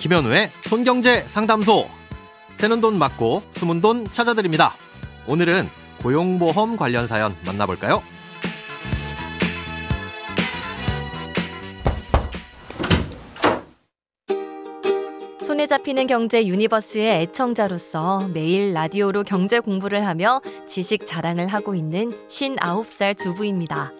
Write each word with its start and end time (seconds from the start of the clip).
김현우의 0.00 0.50
손경제 0.62 1.24
상담소. 1.28 1.86
새는 2.54 2.80
돈 2.80 2.98
막고 2.98 3.42
숨은 3.52 3.82
돈 3.82 4.06
찾아드립니다. 4.06 4.74
오늘은 5.26 5.68
고용보험 6.02 6.78
관련 6.78 7.06
사연 7.06 7.36
만나볼까요? 7.44 8.02
손에 15.42 15.66
잡히는 15.66 16.06
경제 16.06 16.46
유니버스의 16.46 17.20
애청자로서 17.20 18.30
매일 18.32 18.72
라디오로 18.72 19.24
경제 19.24 19.60
공부를 19.60 20.06
하며 20.06 20.40
지식 20.66 21.04
자랑을 21.04 21.46
하고 21.46 21.74
있는 21.74 22.14
59살 22.26 23.18
주부입니다. 23.18 23.92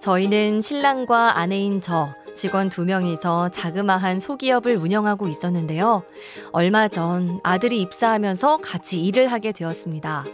저희는 0.00 0.62
신랑과 0.62 1.38
아내인 1.38 1.80
저, 1.80 2.12
직원 2.38 2.68
두 2.68 2.84
명이서 2.84 3.48
자그마한 3.48 4.20
소기업을 4.20 4.76
운영하고 4.76 5.26
있었는데요. 5.26 6.04
얼마 6.52 6.86
전 6.86 7.40
아들이 7.42 7.80
입사하면서 7.80 8.58
같이 8.58 9.04
일을 9.04 9.26
하게 9.26 9.50
되었습니다. 9.50 10.24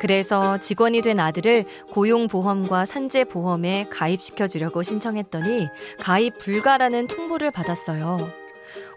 그래서 0.00 0.56
직원이 0.56 1.02
된 1.02 1.20
아들을 1.20 1.66
고용보험과 1.92 2.86
산재보험에 2.86 3.88
가입시켜 3.90 4.46
주려고 4.46 4.82
신청했더니 4.82 5.68
가입 6.00 6.38
불가라는 6.38 7.08
통보를 7.08 7.50
받았어요. 7.50 8.26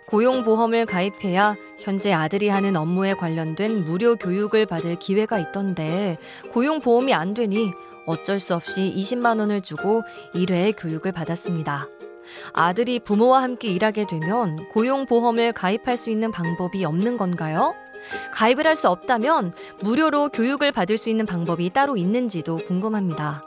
고용보험을 0.05 0.85
가입해야 0.85 1.57
현재 1.81 2.13
아들이 2.13 2.47
하는 2.47 2.77
업무에 2.77 3.13
관련된 3.13 3.83
무료 3.83 4.15
교육을 4.15 4.65
받을 4.67 4.95
기회가 4.95 5.37
있던데 5.37 6.17
고용보험이 6.53 7.13
안 7.13 7.33
되니 7.33 7.73
어쩔 8.05 8.39
수 8.39 8.55
없이 8.55 8.93
20만 8.95 9.39
원을 9.39 9.59
주고 9.59 10.03
1회 10.33 10.75
교육을 10.77 11.11
받았습니다. 11.11 11.89
아들이 12.53 12.99
부모와 12.99 13.41
함께 13.41 13.69
일하게 13.69 14.05
되면 14.07 14.67
고용보험을 14.69 15.53
가입할 15.53 15.97
수 15.97 16.09
있는 16.09 16.31
방법이 16.31 16.85
없는 16.85 17.17
건가요? 17.17 17.75
가입을 18.33 18.67
할 18.67 18.75
수 18.75 18.89
없다면 18.89 19.53
무료로 19.81 20.29
교육을 20.29 20.71
받을 20.71 20.97
수 20.97 21.09
있는 21.09 21.25
방법이 21.25 21.71
따로 21.71 21.97
있는지도 21.97 22.57
궁금합니다. 22.57 23.41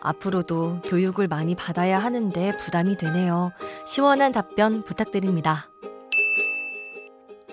앞으로도 0.00 0.80
교육을 0.84 1.28
많이 1.28 1.54
받아야 1.54 1.98
하는데 2.00 2.56
부담이 2.56 2.96
되네요. 2.96 3.52
시원한 3.86 4.32
답변 4.32 4.82
부탁드립니다. 4.82 5.66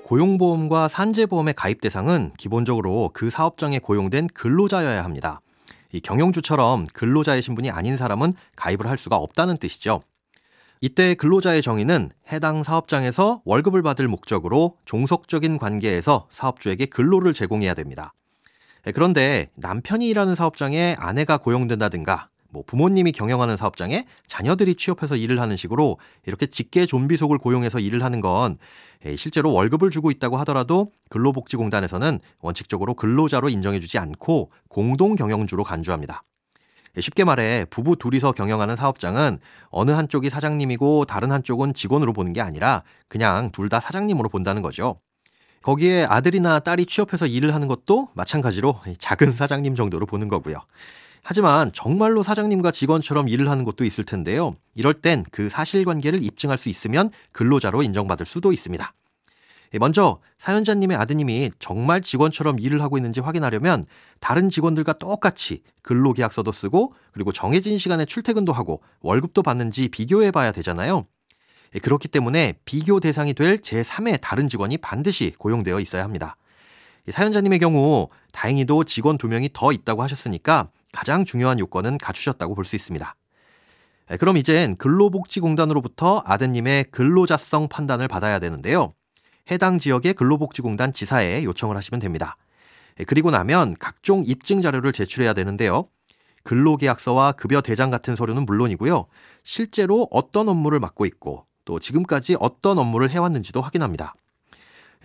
고용보험과 0.04 0.88
산재보험의 0.88 1.54
가입 1.54 1.82
대상은 1.82 2.32
기본적으로 2.36 3.12
그 3.14 3.30
사업장에 3.30 3.78
고용된 3.78 4.28
근로자여야 4.34 5.04
합니다. 5.04 5.42
이 5.92 6.00
경영주처럼 6.00 6.86
근로자의 6.94 7.44
신분이 7.44 7.70
아닌 7.70 7.96
사람은 7.96 8.34
가입을 8.56 8.88
할 8.88 8.98
수가 8.98 9.18
없다는 9.18 9.58
뜻이죠. 9.58 10.02
이때 10.82 11.14
근로자의 11.14 11.62
정의는 11.62 12.10
해당 12.32 12.64
사업장에서 12.64 13.42
월급을 13.44 13.82
받을 13.82 14.08
목적으로 14.08 14.78
종속적인 14.86 15.58
관계에서 15.58 16.28
사업주에게 16.30 16.86
근로를 16.86 17.34
제공해야 17.34 17.74
됩니다. 17.74 18.14
예, 18.88 18.92
그런데 18.94 19.50
남편이 19.58 20.08
일하는 20.08 20.36
사업장에 20.36 20.96
아내가 20.98 21.36
고용된다든가 21.38 22.30
뭐 22.52 22.64
부모님이 22.66 23.12
경영하는 23.12 23.58
사업장에 23.58 24.06
자녀들이 24.26 24.76
취업해서 24.76 25.18
일을 25.18 25.42
하는 25.42 25.58
식으로 25.58 26.00
이렇게 26.26 26.46
직계 26.48 26.86
좀비 26.86 27.18
속을 27.18 27.40
고용해서 27.40 27.80
일을 27.80 28.04
하는 28.04 28.22
건 28.22 28.58
예, 29.06 29.18
실제로 29.18 29.52
월급을 29.52 29.90
주고 29.90 30.12
있다고 30.12 30.38
하더라도 30.38 30.94
근로복지공단에서는 31.10 32.20
원칙적으로 32.40 32.94
근로자로 32.94 33.50
인정해주지 33.50 33.98
않고 33.98 34.52
공동 34.70 35.16
경영주로 35.16 35.66
간주합니다. 35.66 36.24
예, 37.00 37.02
쉽게 37.02 37.24
말해 37.24 37.66
부부 37.70 37.96
둘이서 37.96 38.34
경영하는 38.34 38.76
사업장은 38.76 39.40
어느 39.70 39.92
한쪽이 39.92 40.30
사장님이고 40.30 41.06
다른 41.06 41.32
한쪽은 41.32 41.74
직원으로 41.74 42.12
보는 42.12 42.34
게 42.34 42.42
아니라 42.42 42.84
그냥 43.08 43.52
둘 43.52 43.70
다 43.70 43.80
사장님으로 43.80 44.28
본다는 44.30 44.62
거죠. 44.64 45.00
거기에 45.62 46.06
아들이나 46.10 46.60
딸이 46.60 46.88
취업해서 46.88 47.26
일을 47.28 47.54
하는 47.54 47.68
것도 47.68 48.10
마찬가지로 48.16 48.82
작은 48.98 49.32
사장님 49.32 49.76
정도로 49.76 50.06
보는 50.08 50.28
거고요. 50.28 50.56
하지만 51.22 51.72
정말로 51.72 52.24
사장님과 52.24 52.72
직원처럼 52.72 53.30
일을 53.30 53.50
하는 53.50 53.64
곳도 53.64 53.86
있을 53.86 54.04
텐데요. 54.04 54.56
이럴 54.74 54.96
땐 54.96 55.24
그 55.32 55.50
사실관계를 55.50 56.24
입증할 56.24 56.58
수 56.58 56.68
있으면 56.70 57.12
근로자로 57.32 57.84
인정받을 57.84 58.26
수도 58.26 58.52
있습니다. 58.52 58.92
예, 59.74 59.78
먼저 59.78 60.20
사연자님의 60.38 60.98
아드님이 60.98 61.52
정말 61.60 62.02
직원처럼 62.02 62.60
일을 62.60 62.82
하고 62.82 62.98
있는지 62.98 63.20
확인하려면 63.20 63.84
다른 64.20 64.50
직원들과 64.50 64.94
똑같이 64.94 65.62
근로계약서도 65.84 66.52
쓰고 66.52 66.94
그리고 67.12 67.32
정해진 67.32 67.78
시간에 67.78 68.06
출퇴근도 68.06 68.52
하고 68.52 68.82
월급도 69.02 69.44
받는지 69.44 69.90
비교해 69.90 70.32
봐야 70.32 70.52
되잖아요. 70.52 71.06
예, 71.76 71.80
그렇기 71.80 72.08
때문에 72.08 72.56
비교 72.66 73.00
대상이 73.00 73.34
될 73.34 73.58
제3의 73.58 74.20
다른 74.22 74.48
직원이 74.48 74.78
반드시 74.78 75.34
고용되어 75.38 75.80
있어야 75.80 76.04
합니다. 76.04 76.36
사연자님의 77.12 77.60
경우 77.60 78.10
다행히도 78.34 78.84
직원 78.84 79.18
두 79.18 79.28
명이 79.28 79.50
더 79.54 79.72
있다고 79.72 80.04
하셨으니까 80.04 80.70
가장 80.92 81.26
중요한 81.26 81.60
요건은 81.60 81.98
갖추셨다고 81.98 82.56
볼 82.56 82.66
수 82.66 82.76
있습니다. 82.76 83.16
예, 84.12 84.18
그럼 84.18 84.38
이젠 84.38 84.76
근로복지공단으로부터 84.78 86.24
아드님의 86.26 86.86
근로자성 86.86 87.68
판단을 87.68 88.08
받아야 88.08 88.40
되는데요. 88.40 88.94
해당 89.52 89.80
지역의 89.80 90.14
근로복지공단 90.14 90.94
지사에 90.94 91.44
요청을 91.44 91.76
하시면 91.76 92.00
됩니다. 92.00 92.38
예, 93.00 93.04
그리고 93.04 93.32
나면 93.32 93.76
각종 93.80 94.24
입증 94.26 94.62
자료를 94.62 94.94
제출해야 94.94 95.34
되는데요. 95.34 95.88
근로계약서와 96.44 97.34
급여 97.34 97.62
대장 97.62 97.90
같은 97.90 98.16
서류는 98.16 98.46
물론이고요. 98.46 99.08
실제로 99.44 100.08
어떤 100.12 100.48
업무를 100.50 100.80
맡고 100.80 101.06
있고 101.06 101.46
또 101.66 101.80
지금까지 101.80 102.38
어떤 102.40 102.78
업무를 102.78 103.10
해왔는지도 103.10 103.62
확인합니다. 103.62 104.16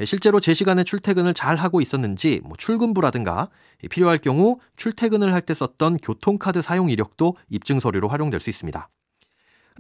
예, 0.01 0.05
실제로 0.05 0.41
제 0.41 0.55
시간에 0.55 0.83
출퇴근을 0.85 1.35
잘 1.35 1.57
하고 1.57 1.81
있었는지 1.81 2.41
뭐 2.45 2.57
출근부라든가 2.57 3.49
필요할 3.91 4.19
경우 4.19 4.59
출퇴근을 4.77 5.33
할 5.33 5.43
때 5.43 5.55
썼던 5.55 5.99
교통카드 5.99 6.63
사용 6.63 6.91
이력도 6.91 7.37
입증 7.49 7.81
서류로 7.81 8.09
활용될 8.09 8.41
수 8.41 8.51
있습니다. 8.51 8.89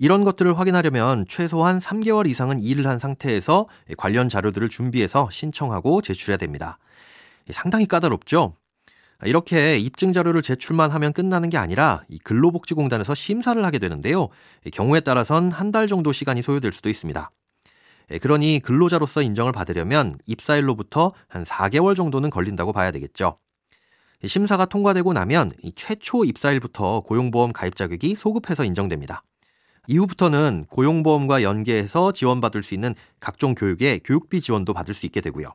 이런 0.00 0.24
것들을 0.24 0.58
확인하려면 0.58 1.24
최소한 1.28 1.78
3개월 1.78 2.28
이상은 2.28 2.58
일을 2.60 2.86
한 2.86 2.98
상태에서 2.98 3.68
관련 3.96 4.28
자료들을 4.28 4.68
준비해서 4.68 5.28
신청하고 5.30 6.02
제출해야 6.02 6.36
됩니다. 6.36 6.78
상당히 7.50 7.86
까다롭죠? 7.86 8.56
이렇게 9.24 9.78
입증 9.78 10.12
자료를 10.12 10.42
제출만 10.42 10.90
하면 10.90 11.12
끝나는 11.12 11.48
게 11.48 11.58
아니라 11.58 12.02
이 12.08 12.18
근로복지공단에서 12.18 13.14
심사를 13.14 13.64
하게 13.64 13.78
되는데요. 13.78 14.28
경우에 14.72 14.98
따라선 15.00 15.52
한 15.52 15.70
달 15.70 15.86
정도 15.86 16.12
시간이 16.12 16.42
소요될 16.42 16.72
수도 16.72 16.88
있습니다. 16.88 17.30
그러니 18.20 18.60
근로자로서 18.64 19.22
인정을 19.22 19.52
받으려면 19.52 20.18
입사일로부터 20.26 21.12
한 21.28 21.44
4개월 21.44 21.94
정도는 21.96 22.30
걸린다고 22.30 22.72
봐야 22.72 22.90
되겠죠. 22.90 23.38
심사가 24.26 24.64
통과되고 24.64 25.12
나면 25.12 25.50
최초 25.76 26.24
입사일부터 26.24 27.02
고용보험 27.02 27.52
가입 27.52 27.76
자격이 27.76 28.16
소급해서 28.16 28.64
인정됩니다. 28.64 29.22
이후부터는 29.86 30.66
고용보험과 30.70 31.42
연계해서 31.42 32.12
지원받을 32.12 32.62
수 32.62 32.74
있는 32.74 32.94
각종 33.20 33.54
교육에 33.54 34.00
교육비 34.04 34.40
지원도 34.40 34.72
받을 34.74 34.94
수 34.94 35.06
있게 35.06 35.20
되고요. 35.20 35.52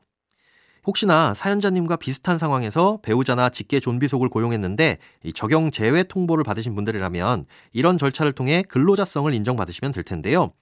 혹시나 0.86 1.34
사연자님과 1.34 1.98
비슷한 1.98 2.38
상황에서 2.38 3.00
배우자나 3.02 3.50
직계 3.50 3.80
존비속을 3.80 4.30
고용했는데 4.30 4.98
적용 5.36 5.72
제외 5.72 6.04
통보를 6.04 6.44
받으신 6.44 6.74
분들이라면 6.74 7.46
이런 7.74 7.98
절차를 7.98 8.32
통해 8.32 8.64
근로자성을 8.68 9.34
인정받으시면 9.34 9.92
될 9.92 10.04
텐데요. 10.04 10.54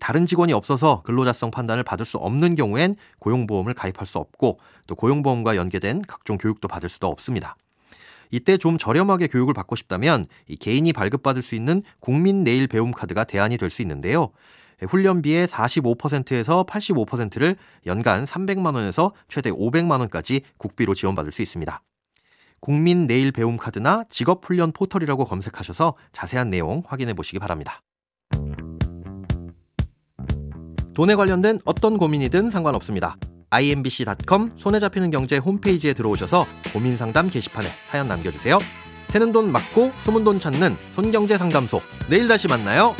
다른 0.00 0.26
직원이 0.26 0.52
없어서 0.52 1.02
근로자성 1.02 1.50
판단을 1.50 1.84
받을 1.84 2.04
수 2.04 2.16
없는 2.18 2.54
경우엔 2.54 2.94
고용보험을 3.18 3.74
가입할 3.74 4.06
수 4.06 4.18
없고 4.18 4.58
또 4.86 4.94
고용보험과 4.94 5.56
연계된 5.56 6.02
각종 6.08 6.38
교육도 6.38 6.66
받을 6.66 6.88
수도 6.88 7.06
없습니다. 7.08 7.56
이때 8.32 8.56
좀 8.56 8.78
저렴하게 8.78 9.28
교육을 9.28 9.54
받고 9.54 9.76
싶다면 9.76 10.24
이 10.48 10.56
개인이 10.56 10.90
발급받을 10.92 11.42
수 11.42 11.54
있는 11.54 11.82
국민 12.00 12.42
내일 12.42 12.66
배움 12.66 12.90
카드가 12.90 13.22
대안이 13.22 13.58
될 13.58 13.70
수 13.70 13.82
있는데요. 13.82 14.30
훈련비의 14.86 15.46
45%에서 15.46 16.64
85%를 16.64 17.56
연간 17.86 18.24
300만 18.24 18.74
원에서 18.74 19.12
최대 19.28 19.50
500만 19.50 20.00
원까지 20.00 20.42
국비로 20.58 20.94
지원받을 20.94 21.30
수 21.30 21.42
있습니다. 21.42 21.80
국민 22.60 23.06
내일 23.06 23.32
배움 23.32 23.56
카드나 23.56 24.04
직업 24.08 24.44
훈련 24.44 24.72
포털이라고 24.72 25.24
검색하셔서 25.24 25.94
자세한 26.12 26.50
내용 26.50 26.82
확인해 26.86 27.14
보시기 27.14 27.38
바랍니다. 27.38 27.80
돈에 30.94 31.14
관련된 31.14 31.58
어떤 31.64 31.96
고민이든 31.96 32.50
상관없습니다. 32.50 33.16
imbc.com 33.52 34.52
손에 34.56 34.78
잡히는 34.78 35.10
경제 35.10 35.36
홈페이지에 35.36 35.92
들어오셔서 35.92 36.46
고민 36.72 36.96
상담 36.96 37.30
게시판에 37.30 37.68
사연 37.84 38.08
남겨주세요. 38.08 38.58
새는 39.08 39.32
돈 39.32 39.52
맞고 39.52 39.92
소문 40.02 40.24
돈 40.24 40.40
찾는 40.40 40.76
손경제 40.90 41.36
상담소. 41.36 41.82
내일 42.08 42.28
다시 42.28 42.48
만나요. 42.48 42.96